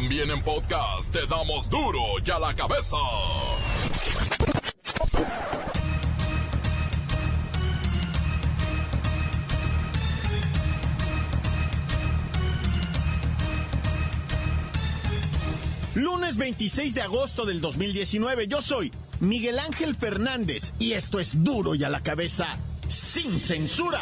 [0.00, 2.96] También en podcast te damos duro y a la cabeza.
[15.96, 21.74] Lunes 26 de agosto del 2019, yo soy Miguel Ángel Fernández y esto es duro
[21.74, 22.56] y a la cabeza
[22.86, 24.00] sin censura.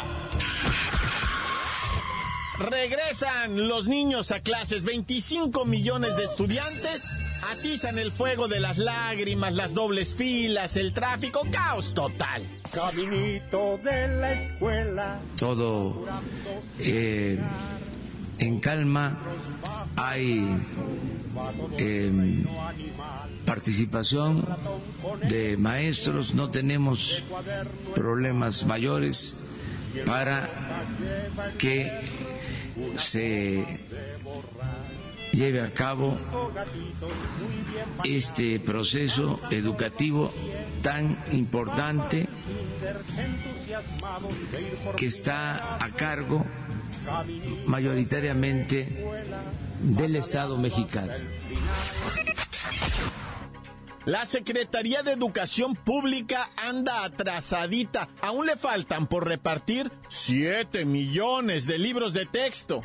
[2.59, 9.53] Regresan los niños a clases, 25 millones de estudiantes atizan el fuego de las lágrimas,
[9.53, 12.43] las dobles filas, el tráfico, caos total.
[12.73, 15.19] Caminito de la escuela.
[15.37, 16.05] Todo
[16.79, 17.39] eh,
[18.39, 19.19] en calma,
[19.95, 20.65] hay
[21.77, 22.43] eh,
[23.45, 24.47] participación
[25.29, 27.23] de maestros, no tenemos
[27.93, 29.37] problemas mayores
[30.05, 30.49] para
[31.57, 31.91] que
[32.97, 33.79] se
[35.31, 36.17] lleve a cabo
[38.03, 40.31] este proceso educativo
[40.81, 42.27] tan importante
[44.95, 46.45] que está a cargo
[47.65, 49.05] mayoritariamente
[49.81, 51.13] del Estado mexicano.
[54.07, 58.07] La Secretaría de Educación Pública anda atrasadita.
[58.21, 62.81] Aún le faltan por repartir 7 millones de libros de texto.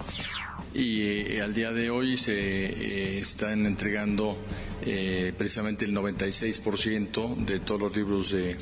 [0.75, 4.37] Y eh, al día de hoy se eh, están entregando
[4.85, 8.57] eh, precisamente el 96% de todos los libros de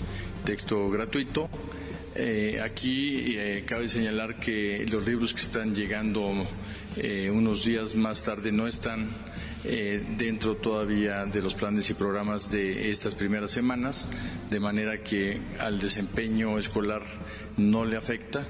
[0.45, 1.48] texto gratuito.
[2.62, 6.47] aquí cabe señalar que los libros que están llegando
[7.33, 9.08] unos días más tarde no están
[9.64, 14.08] eh, dentro todavía de los planes y programas de estas primeras semanas,
[14.50, 17.02] de manera que al desempeño escolar
[17.56, 18.47] no le afecta.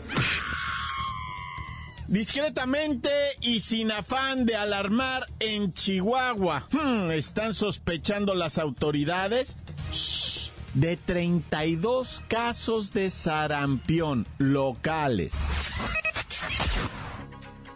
[2.07, 9.57] Discretamente y sin afán de alarmar en Chihuahua, hmm, están sospechando las autoridades
[10.75, 15.35] de 32 casos de sarampión locales.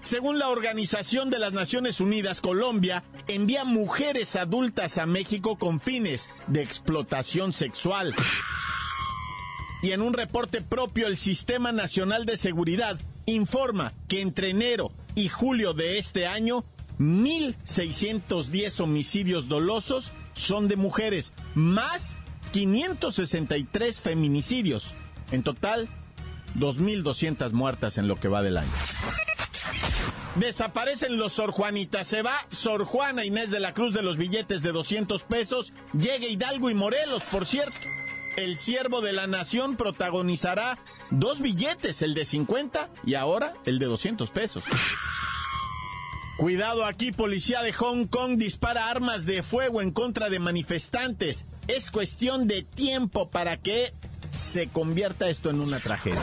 [0.04, 6.31] Según la Organización de las Naciones Unidas, Colombia envía mujeres adultas a México con fines
[6.47, 8.15] de explotación sexual.
[9.82, 15.31] Y en un reporte propio, el Sistema Nacional de Seguridad informa que entre enero y
[15.31, 16.66] julio de este año,
[16.98, 22.19] 1.610 homicidios dolosos son de mujeres, más
[22.53, 24.88] 563 feminicidios.
[25.32, 25.88] En total,
[26.59, 28.72] 2.200 muertas en lo que va del año.
[30.37, 32.03] Desaparecen los Sor Juanita.
[32.03, 35.72] Se va Sor Juana Inés de la Cruz de los billetes de 200 pesos.
[35.93, 37.78] Llega Hidalgo y Morelos, por cierto.
[38.37, 40.78] El siervo de la nación protagonizará
[41.11, 44.65] dos billetes, el de 50 y ahora el de 200 pesos.
[46.37, 51.47] Cuidado aquí, policía de Hong Kong dispara armas de fuego en contra de manifestantes.
[51.69, 53.95] Es cuestión de tiempo para que
[54.34, 56.21] se convierta esto en una tragedia.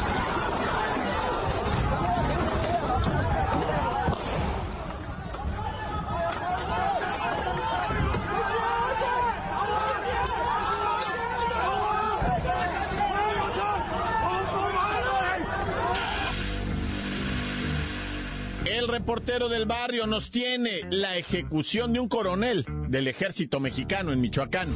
[19.12, 24.70] Reportero del barrio nos tiene la ejecución de un coronel del ejército mexicano en Michoacán.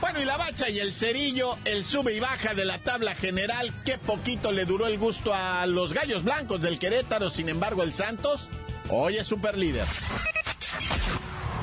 [0.00, 3.74] Bueno, y la bacha y el cerillo, el sube y baja de la tabla general,
[3.84, 7.92] qué poquito le duró el gusto a los gallos blancos del Querétaro, sin embargo el
[7.92, 8.48] Santos
[8.90, 9.86] hoy es super líder.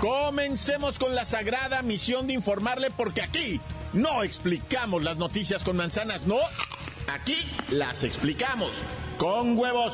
[0.01, 3.61] Comencemos con la sagrada misión de informarle porque aquí
[3.93, 6.39] no explicamos las noticias con manzanas, no,
[7.07, 7.37] aquí
[7.69, 8.73] las explicamos
[9.17, 9.93] con huevos.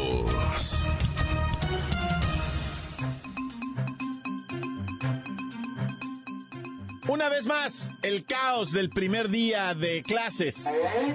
[7.07, 10.65] Una vez más, el caos del primer día de clases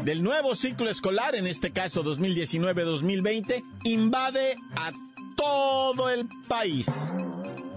[0.05, 4.93] del nuevo ciclo escolar, en este caso 2019-2020, invade a
[5.37, 6.88] todo el país.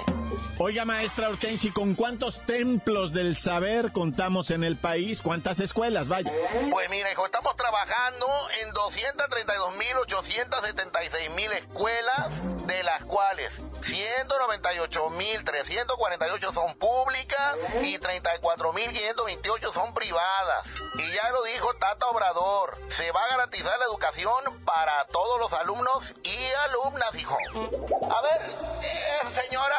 [0.59, 5.21] Oiga, maestra Hortensi, ¿con cuántos templos del saber contamos en el país?
[5.21, 6.09] ¿Cuántas escuelas?
[6.09, 6.33] Vaya.
[6.71, 8.27] Pues mira, hijo, estamos trabajando
[8.63, 20.67] en 232.876.000 escuelas, de las cuales 198.348 son públicas y 34.528 son privadas.
[20.99, 25.53] Y ya lo dijo Tata Obrador, se va a garantizar la educación para todos los
[25.53, 27.37] alumnos y alumnas, hijo.
[28.11, 28.41] A ver,
[28.83, 29.77] eh, señora,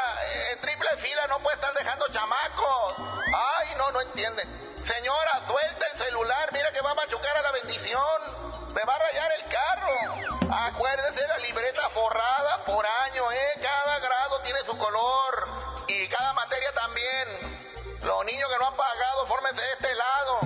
[0.53, 2.95] en triple fila no puede estar dejando chamacos.
[2.99, 4.47] Ay, no, no entienden.
[4.83, 8.73] Señora, suelta el celular, mira que va a machucar a la bendición.
[8.75, 10.51] Me va a rayar el carro.
[10.67, 13.59] Acuérdese la libreta forrada por año, ¿eh?
[13.61, 15.47] Cada grado tiene su color.
[15.87, 17.99] Y cada materia también.
[18.01, 20.39] Los niños que no han pagado, fórmense de este lado.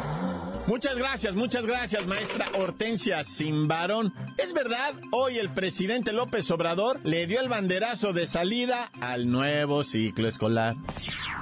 [0.71, 4.13] Muchas gracias, muchas gracias, maestra Hortensia Simbarón.
[4.37, 9.83] Es verdad, hoy el presidente López Obrador le dio el banderazo de salida al nuevo
[9.83, 10.77] ciclo escolar.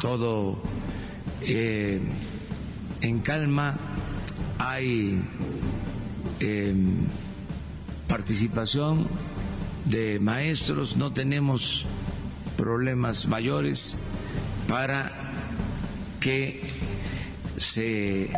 [0.01, 0.59] Todo
[1.41, 2.01] eh,
[3.01, 3.77] en calma,
[4.57, 5.23] hay
[6.39, 6.73] eh,
[8.07, 9.07] participación
[9.85, 11.85] de maestros, no tenemos
[12.57, 13.95] problemas mayores
[14.67, 15.11] para
[16.19, 16.63] que
[17.59, 18.31] se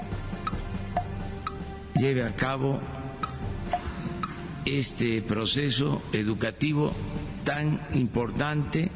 [2.01, 2.80] lleve a cabo
[4.65, 6.94] este proceso educativo
[7.44, 8.89] tan importante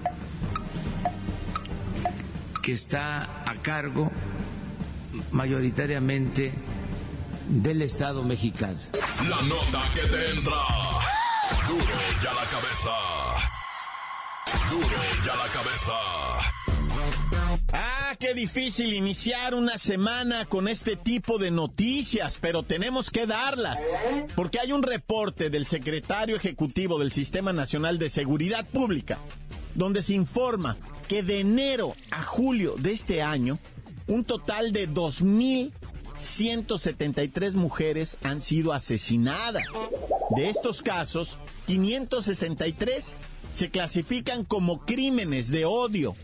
[2.63, 4.11] que está a cargo
[5.29, 6.51] mayoritariamente
[7.47, 8.79] del Estado mexicano.
[9.29, 10.61] La nota que te entra.
[11.67, 12.95] Duro ya la cabeza.
[14.71, 16.34] Duro ya la cabeza.
[17.77, 23.81] Ah, qué difícil iniciar una semana con este tipo de noticias, pero tenemos que darlas,
[24.33, 29.19] porque hay un reporte del secretario ejecutivo del Sistema Nacional de Seguridad Pública,
[29.73, 30.77] donde se informa
[31.09, 33.59] que de enero a julio de este año,
[34.07, 39.65] un total de 2.173 mujeres han sido asesinadas.
[40.37, 43.15] De estos casos, 563
[43.51, 46.15] se clasifican como crímenes de odio,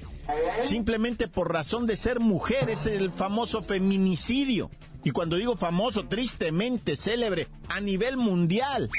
[0.64, 4.70] simplemente por razón de ser mujeres, el famoso feminicidio.
[5.04, 8.90] Y cuando digo famoso, tristemente célebre a nivel mundial.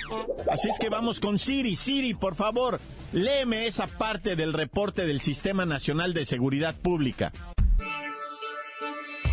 [0.50, 1.76] Así es que vamos con Siri.
[1.76, 2.80] Siri, por favor,
[3.12, 7.32] léeme esa parte del reporte del Sistema Nacional de Seguridad Pública.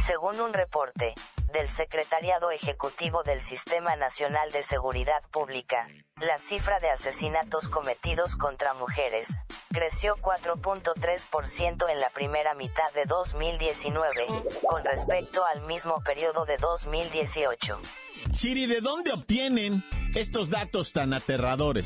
[0.06, 1.16] Según un reporte
[1.52, 5.88] del Secretariado Ejecutivo del Sistema Nacional de Seguridad Pública,
[6.18, 9.36] la cifra de asesinatos cometidos contra mujeres
[9.72, 14.26] creció 4.3% en la primera mitad de 2019,
[14.68, 17.80] con respecto al mismo periodo de 2018.
[18.34, 19.84] Siri, ¿de dónde obtienen
[20.16, 21.86] estos datos tan aterradores?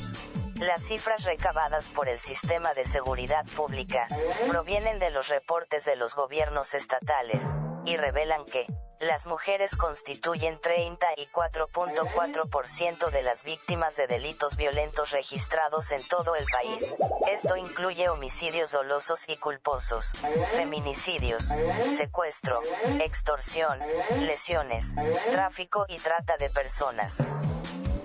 [0.55, 4.07] Las cifras recabadas por el Sistema de Seguridad Pública
[4.47, 7.53] provienen de los reportes de los gobiernos estatales
[7.85, 8.67] y revelan que
[9.03, 16.93] las mujeres constituyen 34.4% de las víctimas de delitos violentos registrados en todo el país.
[17.31, 20.13] Esto incluye homicidios dolosos y culposos,
[20.55, 21.51] feminicidios,
[21.97, 22.61] secuestro,
[23.01, 23.79] extorsión,
[24.19, 24.93] lesiones,
[25.31, 27.23] tráfico y trata de personas.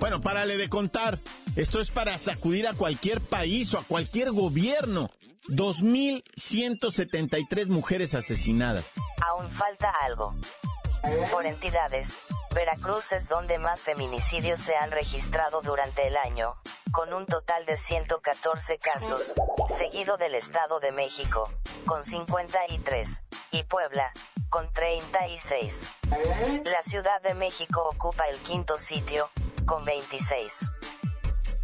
[0.00, 1.18] Bueno, párale de contar.
[1.56, 5.10] Esto es para sacudir a cualquier país o a cualquier gobierno.
[5.48, 8.92] 2.173 mujeres asesinadas.
[9.26, 10.36] Aún falta algo.
[11.30, 12.14] Por entidades,
[12.54, 16.56] Veracruz es donde más feminicidios se han registrado durante el año,
[16.92, 19.34] con un total de 114 casos,
[19.68, 21.48] seguido del Estado de México,
[21.86, 23.22] con 53.
[23.52, 24.12] y Puebla,
[24.50, 25.88] con 36.
[26.64, 29.30] La Ciudad de México ocupa el quinto sitio,
[29.66, 30.70] con 26.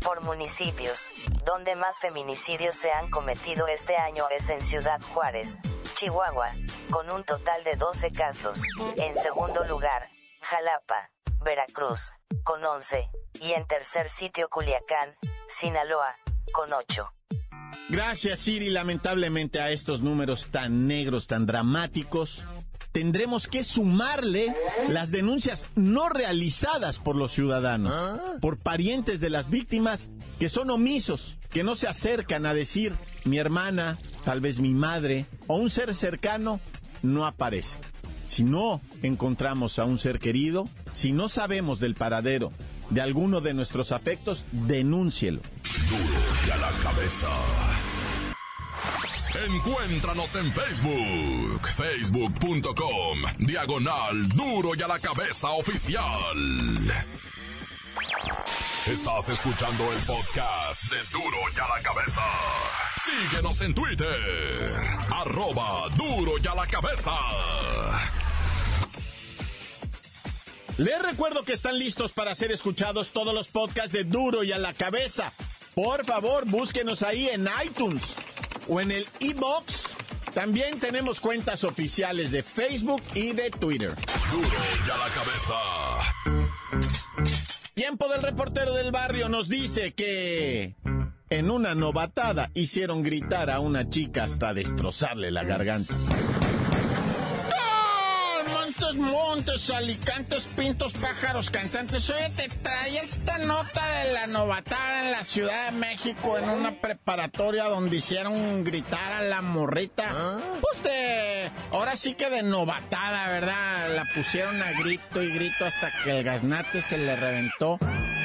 [0.02, 1.10] Por municipios,
[1.44, 5.58] donde más feminicidios se han cometido este año es en Ciudad Juárez,
[5.94, 6.52] Chihuahua,
[6.90, 8.62] con un total de 12 casos.
[8.96, 10.08] En segundo lugar,
[10.40, 11.10] Jalapa,
[11.44, 12.10] Veracruz,
[12.42, 13.08] con 11,
[13.40, 15.14] y en tercer sitio Culiacán,
[15.48, 16.16] Sinaloa,
[16.52, 17.12] con 8.
[17.90, 18.70] Gracias, Siri.
[18.70, 22.44] Lamentablemente a estos números tan negros, tan dramáticos,
[22.92, 24.54] tendremos que sumarle
[24.88, 30.08] las denuncias no realizadas por los ciudadanos, por parientes de las víctimas
[30.38, 35.26] que son omisos, que no se acercan a decir mi hermana, tal vez mi madre
[35.46, 36.60] o un ser cercano,
[37.02, 37.78] no aparece.
[38.26, 42.52] Si no encontramos a un ser querido, si no sabemos del paradero
[42.90, 45.40] de alguno de nuestros afectos, denúncielo.
[45.88, 47.28] Duro y a la cabeza.
[49.46, 56.02] Encuéntranos en Facebook, facebook.com, diagonal duro y a la cabeza oficial.
[58.86, 62.20] Estás escuchando el podcast de duro y a la cabeza.
[63.02, 64.74] Síguenos en Twitter,
[65.10, 67.12] arroba duro y a la cabeza.
[70.76, 74.58] Les recuerdo que están listos para ser escuchados todos los podcasts de Duro y a
[74.58, 75.32] la cabeza.
[75.74, 78.02] Por favor, búsquenos ahí en iTunes
[78.68, 79.84] o en el e-box.
[80.34, 83.94] También tenemos cuentas oficiales de Facebook y de Twitter.
[84.30, 86.43] Duro y a la cabeza.
[87.84, 90.74] Tiempo del reportero del barrio nos dice que
[91.28, 95.92] en una novatada hicieron gritar a una chica hasta destrozarle la garganta.
[98.48, 102.08] Montes, montes, alicantes, pintos, pájaros, cantantes.
[102.08, 106.80] Oye, te trae esta nota de la novatada en la Ciudad de México en una
[106.80, 110.40] preparatoria donde hicieron gritar a la morrita.
[110.62, 111.13] Pues de.
[111.70, 113.94] Ahora sí que de novatada, ¿verdad?
[113.94, 117.78] La pusieron a grito y grito hasta que el gaznate se le reventó.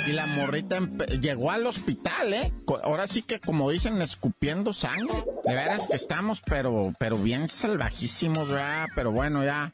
[0.08, 0.80] Y la morrita
[1.22, 2.54] llegó al hospital, ¿eh?
[2.84, 5.24] Ahora sí que, como dicen, escupiendo sangre.
[5.46, 8.88] De veras que estamos, pero, pero bien salvajísimos, ¿verdad?
[8.96, 9.72] Pero bueno, ya.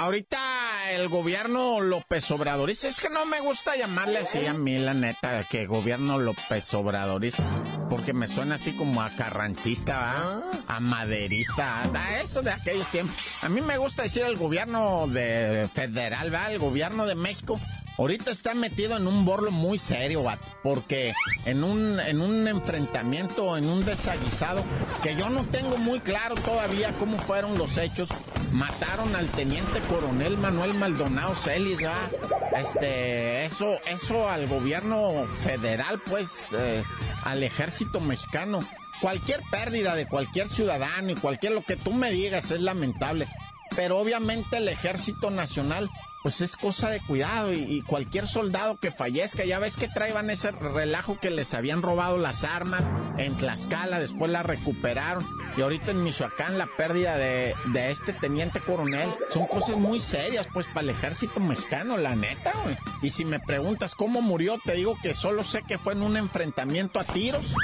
[0.00, 4.94] Ahorita el gobierno López Obradorista, es que no me gusta llamarle así a mí, la
[4.94, 7.46] neta, que gobierno López Obradorista,
[7.90, 10.42] porque me suena así como a carrancista, ¿va?
[10.68, 13.44] a maderista, a eso de aquellos tiempos.
[13.44, 16.50] A mí me gusta decir el gobierno de federal, ¿va?
[16.50, 17.60] el gobierno de México.
[18.00, 21.12] Ahorita está metido en un borlo muy serio, vato, porque
[21.44, 24.64] en un, en un enfrentamiento, en un desaguisado,
[25.02, 28.08] que yo no tengo muy claro todavía cómo fueron los hechos,
[28.52, 32.10] mataron al teniente coronel Manuel Maldonado Celis, ¿verdad?
[32.56, 36.82] Este, eso, eso al gobierno federal, pues, eh,
[37.22, 38.60] al ejército mexicano.
[39.02, 43.28] Cualquier pérdida de cualquier ciudadano y cualquier lo que tú me digas es lamentable.
[43.76, 45.90] Pero obviamente el ejército nacional,
[46.22, 50.28] pues es cosa de cuidado y, y cualquier soldado que fallezca, ya ves que traían
[50.28, 55.24] ese relajo que les habían robado las armas en Tlaxcala, después las recuperaron
[55.56, 60.46] y ahorita en Michoacán la pérdida de, de este teniente coronel, son cosas muy serias
[60.52, 62.76] pues para el ejército mexicano, la neta, güey.
[63.02, 66.16] Y si me preguntas cómo murió, te digo que solo sé que fue en un
[66.16, 67.54] enfrentamiento a tiros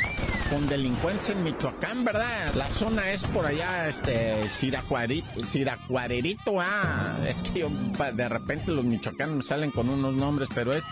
[0.51, 2.55] con delincuentes en Michoacán, ¿verdad?
[2.55, 7.71] La zona es por allá, este, Siracuarerito, ah, es que yo,
[8.15, 10.85] de repente los michoacanos me salen con unos nombres, pero es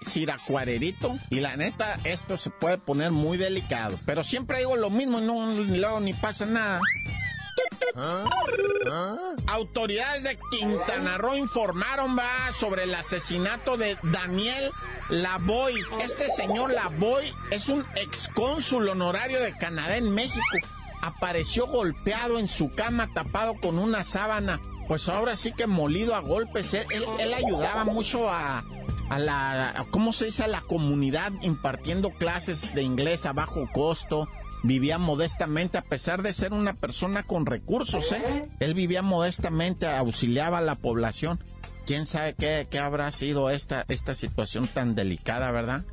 [0.00, 5.20] Siracuarerito, y la neta, esto se puede poner muy delicado, pero siempre digo lo mismo
[5.20, 6.80] no, luego ni pasa nada.
[9.46, 14.70] Autoridades de Quintana Roo informaron va sobre el asesinato de Daniel
[15.10, 15.74] Lavoy.
[16.00, 20.40] Este señor Lavoy es un excónsul honorario de Canadá en México.
[21.02, 24.60] Apareció golpeado en su cama tapado con una sábana.
[24.88, 26.74] Pues ahora sí que molido a golpes.
[26.74, 28.64] Él, él- él ayudaba mucho a,
[29.18, 30.44] la, ¿cómo se dice?
[30.44, 34.28] A la comunidad impartiendo clases de inglés a bajo costo.
[34.64, 38.48] Vivía modestamente, a pesar de ser una persona con recursos, ¿eh?
[38.60, 41.38] Él vivía modestamente, auxiliaba a la población.
[41.86, 45.84] ¿Quién sabe qué, qué habrá sido esta, esta situación tan delicada, verdad?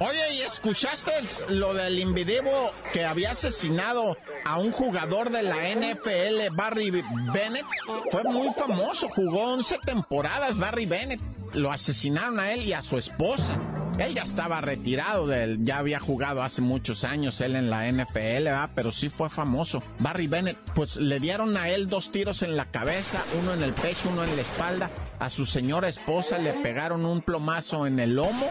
[0.00, 1.12] Oye, ¿y escuchaste
[1.50, 7.66] lo del individuo que había asesinado a un jugador de la NFL, Barry Bennett?
[8.10, 11.20] Fue muy famoso, jugó 11 temporadas Barry Bennett.
[11.54, 13.56] Lo asesinaron a él y a su esposa.
[14.02, 18.48] Él ya estaba retirado, del, ya había jugado hace muchos años él en la NFL,
[18.74, 19.80] pero sí fue famoso.
[20.00, 23.72] Barry Bennett, pues le dieron a él dos tiros en la cabeza, uno en el
[23.74, 24.90] pecho, uno en la espalda.
[25.20, 28.48] A su señora esposa le pegaron un plomazo en el lomo,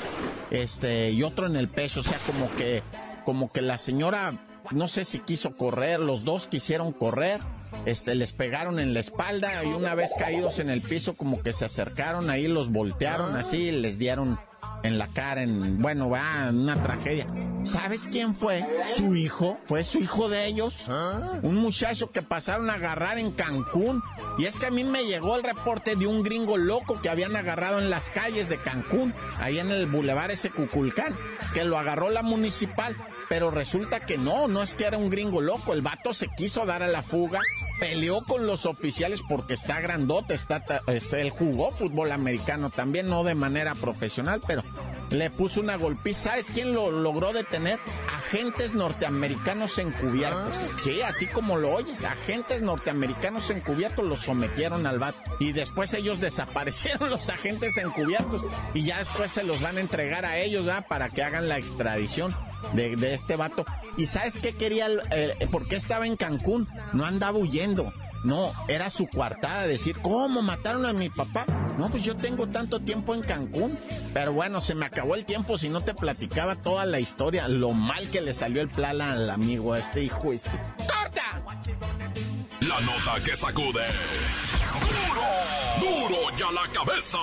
[0.52, 2.82] este, y otro en el pecho, o sea, como que,
[3.26, 4.34] como que la señora
[4.72, 7.42] no sé si quiso correr, los dos quisieron correr,
[7.86, 11.52] este, les pegaron en la espalda y una vez caídos en el piso como que
[11.52, 14.40] se acercaron ahí, los voltearon así, les dieron
[14.84, 17.28] en la cara, en, bueno, va, una tragedia.
[17.64, 18.66] ¿Sabes quién fue?
[18.86, 20.86] Su hijo, fue su hijo de ellos.
[21.42, 24.02] Un muchacho que pasaron a agarrar en Cancún.
[24.38, 27.36] Y es que a mí me llegó el reporte de un gringo loco que habían
[27.36, 31.16] agarrado en las calles de Cancún, ahí en el bulevar ese Cuculcán,
[31.54, 32.96] que lo agarró la municipal
[33.32, 36.66] pero resulta que no, no es que era un gringo loco, el vato se quiso
[36.66, 37.40] dar a la fuga,
[37.80, 43.24] peleó con los oficiales porque está grandote, está, este, él jugó fútbol americano también, no
[43.24, 44.64] de manera profesional, pero
[45.12, 46.32] le puso una golpiza.
[46.32, 47.80] ¿Sabes quién lo logró detener?
[48.14, 50.58] Agentes norteamericanos encubiertos.
[50.58, 50.78] Ah.
[50.84, 55.38] Sí, así como lo oyes, agentes norteamericanos encubiertos lo sometieron al vato.
[55.40, 60.26] Y después ellos desaparecieron los agentes encubiertos y ya después se los van a entregar
[60.26, 60.86] a ellos, ¿verdad?
[60.90, 62.36] Para que hagan la extradición
[62.74, 63.66] de, este vato.
[63.98, 64.88] ¿Y sabes qué quería?
[65.12, 66.68] Eh, ¿Por qué estaba en Cancún?
[66.94, 67.92] No andaba huyendo.
[68.24, 71.46] No, era su coartada decir, ¿cómo mataron a mi papá?
[71.78, 73.80] No, pues yo tengo tanto tiempo en Cancún.
[74.14, 77.72] Pero bueno, se me acabó el tiempo si no te platicaba toda la historia, lo
[77.72, 80.22] mal que le salió el plan al amigo este hijo.
[80.22, 81.42] ¡Corta!
[82.60, 83.86] La nota que sacude.
[85.80, 86.10] ¡Duro!
[86.10, 87.18] ¡Duro ya la cabeza!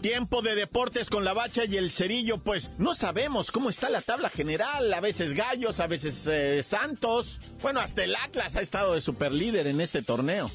[0.07, 3.99] Tiempo de deportes con la bacha y el cerillo, pues no sabemos cómo está la
[3.99, 7.41] tabla general, a veces gallos, a veces eh, santos.
[7.61, 10.49] Bueno, hasta el Atlas ha estado de superlíder en este torneo.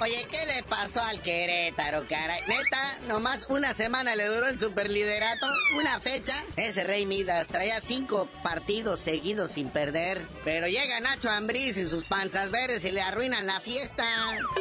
[0.00, 2.40] Oye, ¿qué le pasó al Querétaro, caray?
[2.46, 6.34] Neta, nomás una semana le duró el superliderato, una fecha.
[6.56, 10.22] Ese Rey Midas traía cinco partidos seguidos sin perder.
[10.44, 14.04] Pero llega Nacho Ambriz y sus panzas verdes y le arruinan la fiesta.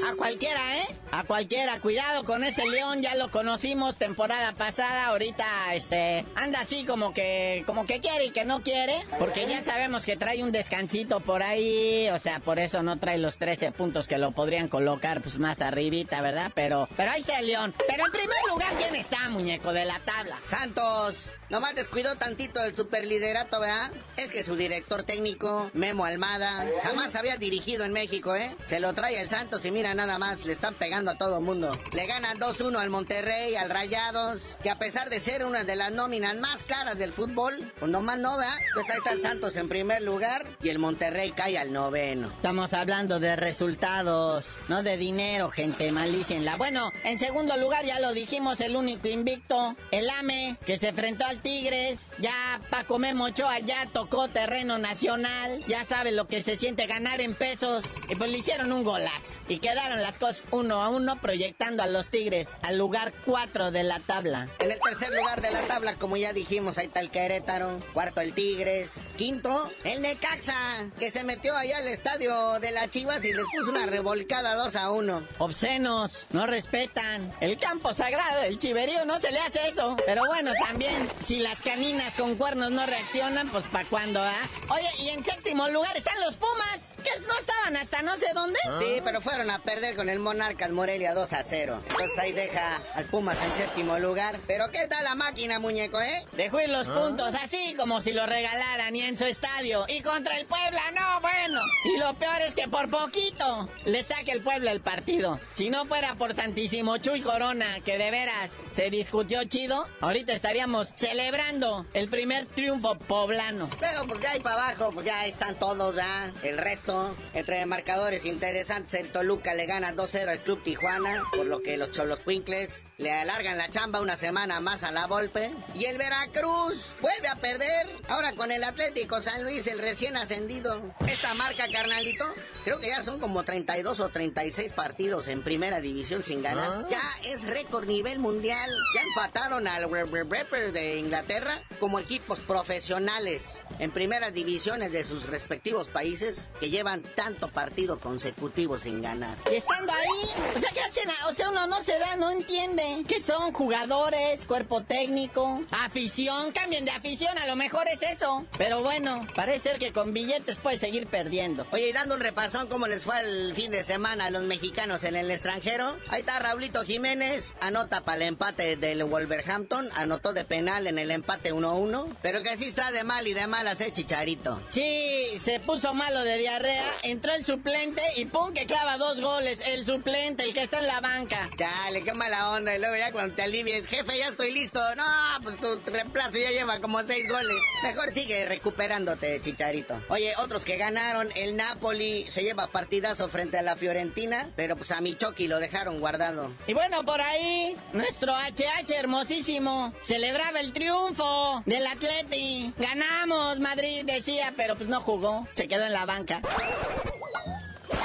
[0.08, 0.88] A cualquiera, ¿eh?
[1.12, 1.80] A cualquiera.
[1.80, 5.08] Cuidado con ese León, ya lo conocimos temporada pasada.
[5.08, 9.04] Ahorita, este, anda así como que, como que quiere y que no quiere.
[9.20, 12.10] Porque ya sabemos que trae un descansito por ahí.
[12.10, 15.62] O sea, por eso no trae los 13 puntos que lo podrían colocar pues más
[15.62, 16.52] arribita, ¿verdad?
[16.56, 17.74] Pero, pero ahí está el León.
[17.88, 20.38] Pero en primer lugar, ¿quién está, muñeco, de la tabla?
[20.46, 21.34] Santos.
[21.50, 23.92] Nomás descuidó tantito el superliderato, ¿verdad?
[24.18, 28.54] Es que su director técnico, Memo Almada, jamás había dirigido en México, ¿eh?
[28.66, 31.78] Se lo trae el Santos y mira nada más, le están pegando a todo mundo.
[31.94, 35.92] Le ganan 2-1 al Monterrey, al Rayados, que a pesar de ser una de las
[35.92, 38.58] nóminas más caras del fútbol, pues nomás no, ¿verdad?
[38.74, 42.28] Pues ahí está el Santos en primer lugar y el Monterrey cae al noveno.
[42.28, 46.56] Estamos hablando de resultados, no de dinero, gente, malícenla.
[46.58, 51.26] Bueno, en segundo lugar ya lo dijimos, el único invicto, el AME, que se enfrentó
[51.26, 52.12] al Tigres.
[52.20, 55.64] Ya Paco Memo Ochoa ya tocó terreno nacional.
[55.68, 57.86] Ya sabe lo que se siente ganar en pesos.
[58.10, 59.34] Y pues le hicieron un golazo.
[59.48, 63.84] Y quedaron las cosas uno a uno proyectando a los Tigres al lugar 4 de
[63.84, 64.48] la tabla.
[64.60, 67.80] En el tercer lugar de la tabla, como ya dijimos, ahí está el Querétaro.
[67.94, 68.92] Cuarto el Tigres.
[69.18, 73.72] Quinto, el Necaxa, que se metió allá al estadio de las Chivas y les puso
[73.72, 75.24] una revolcada 2 a 1.
[75.38, 77.32] Obscenos, no respetan.
[77.40, 79.96] El campo sagrado, el chiverío, no se le hace eso.
[80.06, 84.50] Pero bueno, también, si las caninas con cuernos no reaccionan, pues ¿pa' cuándo, ah?
[84.70, 88.60] Oye, y en séptimo lugar están los Pumas, que no estaban hasta no sé dónde.
[88.80, 91.82] Sí, pero fueron a perder con el Monarcas Morelia 2 a 0.
[91.90, 94.38] Entonces ahí deja al Pumas en séptimo lugar.
[94.48, 96.26] Pero ¿qué tal la máquina, muñeco, eh?
[96.34, 99.86] Dejó ir los puntos así como si lo regalaran y en su estadio.
[99.88, 101.62] Y contra el Puebla, no, bueno.
[101.86, 105.40] Y lo peor es que por poquito le saque el Puebla el partido.
[105.56, 110.94] Si no fuera por Santísimo Chuy Corona, que de veras se discutió chido, ahorita estaríamos
[110.96, 113.70] celebrando el primer triunfo poblano.
[113.80, 116.32] Pero pues ya ahí para abajo, pues ya están todos ya.
[116.44, 116.97] El resto,
[117.34, 121.92] entre marcadores interesantes, el Toluca le gana 2-0 al Club Tijuana, por lo que los
[121.92, 125.52] Cholos Quincles le alargan la chamba una semana más a la Volpe.
[125.76, 130.82] Y el Veracruz vuelve a perder, ahora con el Atlético San Luis, el recién ascendido.
[131.08, 132.26] Esta marca, carnalito,
[132.64, 136.88] creo que ya son como 32 o 36 partidos en primera división sin ganar.
[136.90, 138.72] Ya es récord nivel mundial.
[138.96, 145.90] Ya empataron al Rapper de Inglaterra como equipos profesionales en primeras divisiones de sus respectivos
[145.90, 149.38] países que llevan tanto partido consecutivo sin ganar.
[149.52, 151.10] Y estando ahí, o sea, ¿qué hacen?
[151.30, 152.87] O sea, uno no se da, no entiende.
[153.08, 153.52] ¿Qué son?
[153.52, 154.46] ¿Jugadores?
[154.46, 155.62] ¿Cuerpo técnico?
[155.72, 156.52] ¿Afición?
[156.54, 158.46] Cambien de afición, a lo mejor es eso.
[158.58, 161.68] Pero bueno, parece ser que con billetes puede seguir perdiendo.
[161.72, 165.04] Oye, y dando un repasón cómo les fue el fin de semana a los mexicanos
[165.04, 165.98] en el extranjero.
[166.10, 171.12] Ahí está Raulito Jiménez, anota para el empate del Wolverhampton, anotó de penal en el
[171.12, 172.16] empate 1-1.
[172.22, 174.62] Pero que sí está de mal y de malas, eh, Chicharito.
[174.70, 179.62] Sí, se puso malo de diarrea, entró el suplente y pum, que clava dos goles.
[179.68, 181.50] El suplente, el que está en la banca.
[181.58, 182.77] Chale, qué mala onda.
[182.78, 184.80] Luego ya cuando te alivies, jefe, ya estoy listo.
[184.96, 185.04] No,
[185.44, 187.58] pues tu reemplazo ya lleva como seis goles.
[187.84, 190.02] Mejor sigue recuperándote, Chicharito.
[190.10, 194.92] Oye, otros que ganaron, el Napoli se lleva partidazo frente a la Fiorentina, pero pues
[194.92, 196.52] a Michoki lo dejaron guardado.
[196.68, 202.74] Y bueno, por ahí, nuestro HH hermosísimo celebraba el triunfo del Atleti.
[202.78, 206.42] Ganamos, Madrid decía, pero pues no jugó, se quedó en la banca.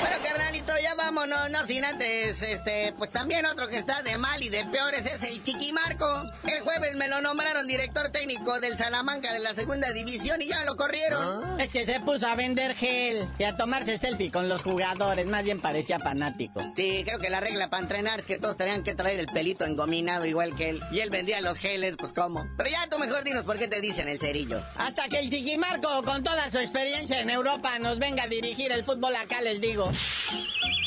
[0.00, 4.42] Bueno, carnalito, ya vámonos, no sin antes, este, pues también otro que está de mal
[4.42, 6.24] y de peores es el Chiquimarco.
[6.44, 10.64] El jueves me lo nombraron director técnico del Salamanca de la segunda división y ya
[10.64, 11.60] lo corrieron.
[11.60, 15.44] Es que se puso a vender gel y a tomarse selfie con los jugadores, más
[15.44, 16.60] bien parecía fanático.
[16.74, 19.64] Sí, creo que la regla para entrenar es que todos tenían que traer el pelito
[19.64, 20.82] engominado igual que él.
[20.90, 22.46] Y él vendía los geles, pues cómo.
[22.56, 24.62] Pero ya tú mejor dinos por qué te dicen el cerillo.
[24.76, 28.84] Hasta que el Chiquimarco, con toda su experiencia en Europa, nos venga a dirigir el
[28.84, 29.81] fútbol acá, les digo.
[29.82, 30.81] ¡La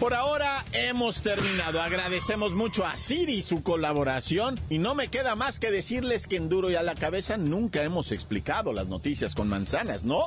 [0.00, 1.82] Por ahora hemos terminado.
[1.82, 6.48] Agradecemos mucho a Siri su colaboración y no me queda más que decirles que en
[6.48, 10.24] Duro y a la cabeza nunca hemos explicado las noticias con manzanas, ¿no?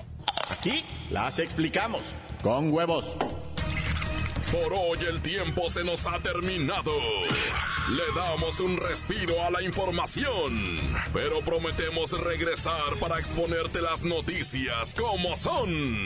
[0.50, 2.04] Aquí las explicamos
[2.44, 3.04] con huevos.
[4.52, 6.94] Por hoy el tiempo se nos ha terminado.
[7.90, 10.78] Le damos un respiro a la información,
[11.12, 16.06] pero prometemos regresar para exponerte las noticias como son.